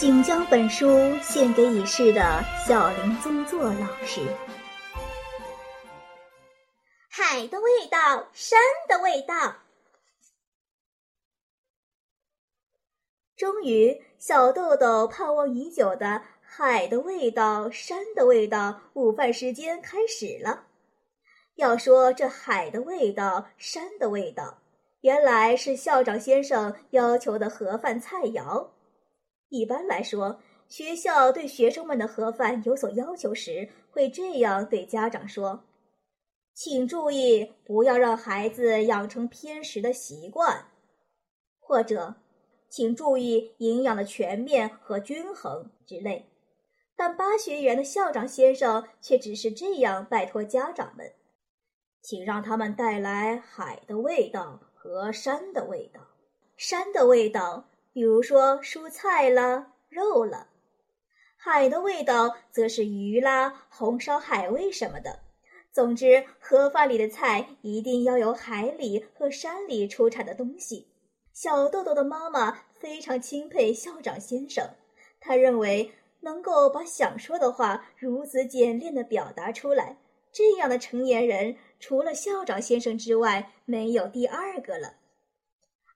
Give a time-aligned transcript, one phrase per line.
[0.00, 4.22] 请将本书献给已逝的小林宗作老师。
[7.10, 8.58] 海的味道，山
[8.88, 9.56] 的味道。
[13.36, 20.64] 终于，小豆豆盼望已久的海的味道、山的味道午饭时间开始了。
[21.56, 24.62] 要说这海的味道、山的味道，
[25.02, 28.66] 原来是校长先生要求的盒饭菜肴。
[29.50, 35.64] 一般来说，学校对学生们的盒饭有所要求时，会这样对家长说
[36.54, 40.66] ：“请注意，不要让孩子养成偏食的习惯。”
[41.58, 42.14] 或者
[42.70, 46.24] ，“请注意营养的全面和均衡”之类。
[46.94, 51.12] 但巴学园的校长先生却只是这样拜托家长们
[52.02, 56.00] ：“请让他们带来海的味道和山的味道，
[56.56, 60.46] 山的味道。”比如说蔬菜啦、肉了，
[61.36, 65.20] 海的味道则是鱼啦、红烧海味什么的。
[65.72, 70.88] 总之，盒饭里的菜一定要有海里和山里出产的东西。
[71.32, 74.68] 小豆豆的妈妈非常钦佩校长先生，
[75.20, 79.96] 他认为能够把想说的话如此简练地表达出来，
[80.32, 84.94] 这样的成年人除了校长先生之外，没有第二个了。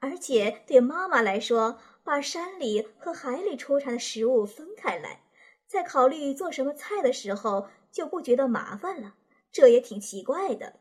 [0.00, 5.22] 而且对妈妈来说，把山里和海里出产的食物分开来，
[5.66, 9.14] 在考虑做什么菜的时候就不觉得麻烦了，
[9.50, 10.74] 这也挺奇怪的。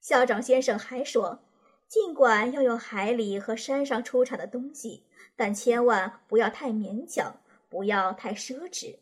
[0.00, 1.40] 校长先生还说，
[1.88, 5.04] 尽管要用海里和山上出产的东西，
[5.34, 8.98] 但千万不要太勉强，不要太奢侈。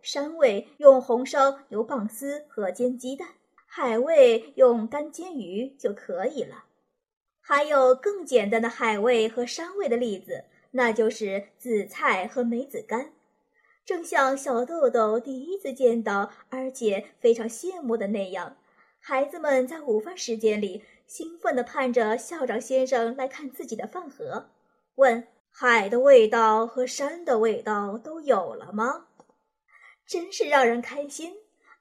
[0.00, 3.28] 山味用红烧牛蒡丝和煎鸡蛋，
[3.66, 6.64] 海味用干煎鱼就可以了。
[7.48, 13.12] 还有更简单的海味和山味的例子，那就是紫菜和梅子干。
[13.84, 18.56] 正像小豆豆第一次见到，而且非常羡慕的那样，
[18.98, 24.50] 孩子们在午饭时间里兴奋地盼着校长先生来看自己的饭盒，
[24.96, 29.06] 问：“海的味道和山的味道都有了吗？”
[30.04, 31.36] 真是让人开心。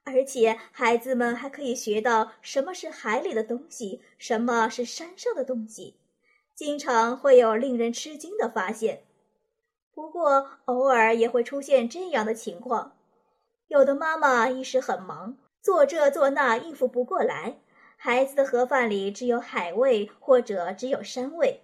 [0.06, 5.96] 而且，孩子们还可以学到什么是海里的东西，什么是山上的东西，
[6.54, 9.04] 经常会有令人吃惊的发现。
[9.94, 12.96] 不过，偶尔也会出现这样的情况：
[13.68, 17.58] 有的妈妈一时很忙，做这做那应付不过来，
[17.98, 21.62] 孩子的盒饭里只有海味或者只有山味，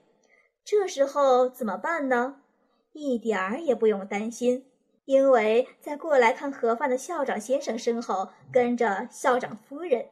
[0.65, 2.41] 这时候怎么办呢？
[2.93, 4.65] 一点儿也不用担心。
[5.11, 10.07] 因为在过来看盒饭的校长先生身后跟着校长夫人，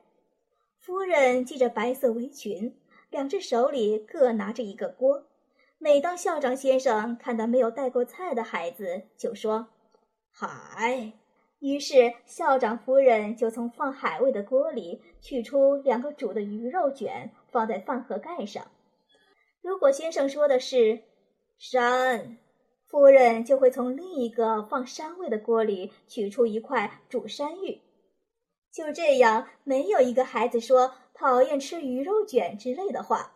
[0.78, 2.76] 夫人系着白色围裙，
[3.10, 5.26] 两只手里各拿着一个锅。
[5.78, 9.70] 每当校长先生看到没有带过菜的孩子，就说
[10.36, 11.14] ：“海。”
[11.60, 18.68] 于是校长夫人就从放海味的锅里取出两个煮的鱼肉卷，放在饭盒盖上。
[19.62, 21.04] 如果先生说的是
[21.58, 22.38] “山”。
[22.90, 27.82] 夫人就会从另一个放山味的锅里取出一块煮山芋，
[28.72, 33.34] 就这样，没有一个孩子说讨厌吃鱼肉卷之类的话，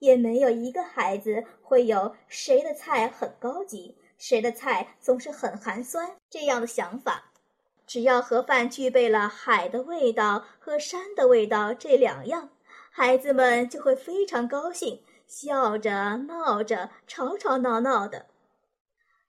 [0.00, 7.30] 也没有一个孩子会有谁的菜很高级，谁的菜总是很寒酸这样的想法。
[7.86, 12.50] 只要盒饭具备了海的味道和山的味道这两样，
[12.90, 18.26] 孩子们就会非常高兴，笑着闹着，吵吵闹闹的。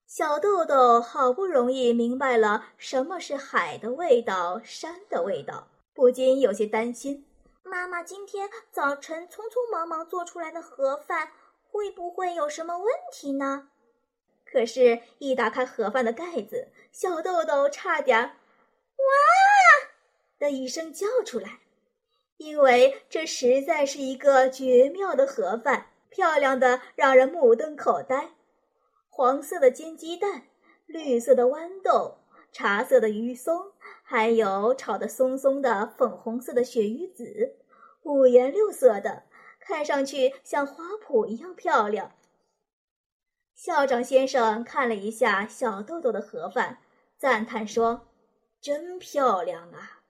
[0.08, 7.26] 小豆豆好不容易明白了什么是海的味道、山的味道，不禁有些担心：
[7.62, 11.34] 妈妈今天早晨匆匆忙忙做出来的盒饭
[11.70, 13.68] 会不会有什么问题呢？
[14.50, 18.18] 可是，一打开盒饭的盖子，小豆豆差点
[18.98, 19.04] “哇”
[20.40, 21.60] 的一声叫出来，
[22.38, 28.30] 因为这实在是一个绝妙的盒饭，漂亮的让人目瞪口呆。
[29.18, 30.44] 黄色的煎鸡蛋，
[30.86, 32.20] 绿色的豌豆，
[32.52, 33.72] 茶色的鱼松，
[34.04, 37.56] 还有炒得松松的粉红色的鳕鱼子，
[38.04, 39.24] 五颜六色的，
[39.60, 42.12] 看上去像花圃一样漂亮。
[43.56, 46.78] 校长先生看了一下小豆豆的盒饭，
[47.18, 48.10] 赞叹说
[48.62, 50.04] ：“真漂亮啊！”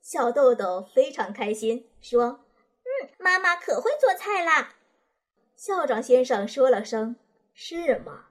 [0.00, 2.44] 小豆豆非常开心，说
[3.02, 4.76] ：“嗯，妈妈可会做菜啦。”
[5.58, 7.16] 校长先生说了声
[7.52, 8.26] ：“是吗？”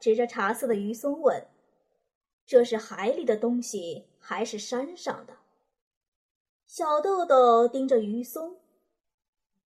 [0.00, 1.46] 指着茶色的鱼松问
[2.44, 5.36] ：“这是海里的东西，还是山上的？”
[6.66, 8.58] 小豆豆盯着鱼松：“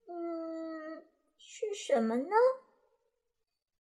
[0.09, 1.05] 嗯，
[1.39, 2.35] 是什么呢？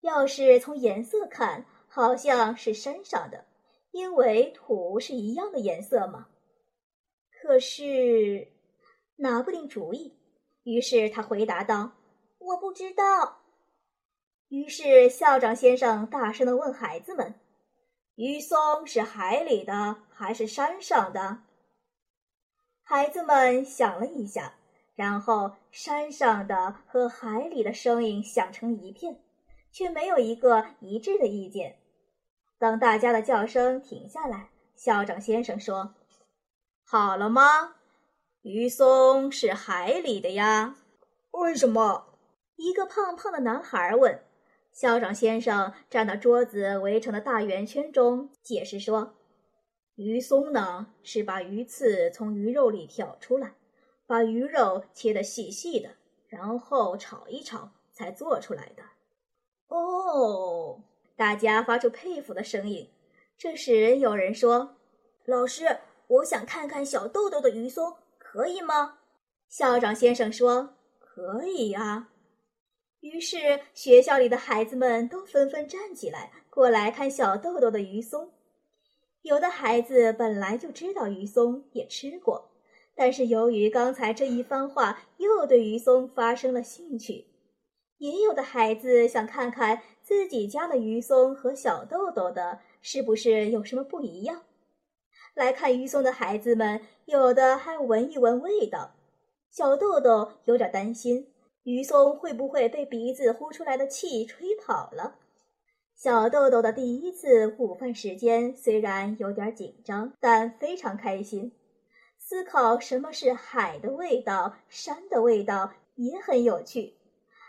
[0.02, 3.46] 要是从颜色看，好像是山上的，
[3.92, 6.28] 因为土是一样的颜色嘛。
[7.32, 8.52] 可是
[9.16, 10.16] 拿不定主意，
[10.64, 11.94] 于是他回答道。”
[12.40, 13.43] 我不知道。
[14.54, 17.34] 于是校长先生大声的问孩子们
[18.14, 21.40] ：“鱼松是海里的还是山上的？”
[22.86, 24.54] 孩子们想了一下，
[24.94, 29.20] 然后山上的和海里的声音响成一片，
[29.72, 31.80] 却没有一个一致的意见。
[32.60, 35.96] 当大家的叫声停下来，校长先生说
[36.86, 37.74] ：“好了吗？
[38.44, 40.76] 鱼松是海里的呀。
[41.32, 42.06] 为什么？”
[42.56, 44.24] 一个胖胖的男孩问
[44.74, 49.14] ：“校长先生站到桌子围成的大圆圈中，解释说
[49.96, 53.54] ：‘鱼松呢，是把鱼刺从鱼肉里挑出来，
[54.08, 55.92] 把鱼肉切得细细的，
[56.28, 58.84] 然后炒一炒才做出来的。’”
[59.70, 60.82] 哦，
[61.16, 62.90] 大家发出佩服的声音。
[63.38, 64.78] 这时有人说
[65.26, 65.78] ：“老师，
[66.08, 68.98] 我想看看小豆豆的鱼松，可以吗？”
[69.48, 72.10] 校长先生说：“可以呀。”
[73.04, 78.32] 于是，学校里的孩子们都纷纷站起来，过来看小豆豆的鱼松。
[79.24, 82.50] 有的孩子本来就知道鱼松，也吃过，
[82.96, 87.26] 但是由于刚才这一番话，又对鱼松发生了兴趣。
[87.98, 94.44] 也有的孩子想看看自己家的鱼松和小豆豆的是不是有什么不一样。
[95.34, 98.96] 来看鱼松的孩子们，有的还闻一闻味道。
[99.52, 101.28] 小豆豆有点担心。
[101.64, 105.16] 鱼松会不会被鼻子呼出来的气吹跑了？
[105.96, 111.54] 小豆豆的第一次午饭时间虽然有点紧张，但非常开心。
[112.18, 116.96] 思考什么是海的味道、山的味道也很有趣，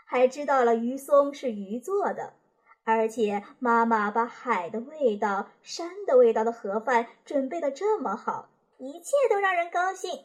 [0.05, 2.33] 还知道了鱼松是鱼做的，
[2.83, 8.47] 而且妈妈把海的味道、山的味道的盒饭准备的这么好，
[8.77, 10.23] 一切都让人高兴。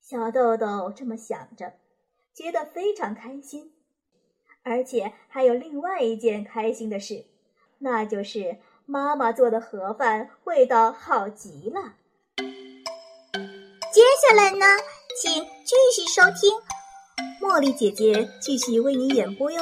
[0.00, 1.72] 小豆豆这么想着。
[2.38, 3.72] 觉得非常开心，
[4.62, 7.24] 而且还有另外一件开心的事，
[7.78, 11.94] 那就是妈妈做的盒饭味道好极了。
[13.92, 14.64] 接下来呢，
[15.20, 16.52] 请继续收听
[17.40, 19.60] 茉莉姐姐继续为你演播哟。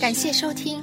[0.00, 0.82] 感谢收听。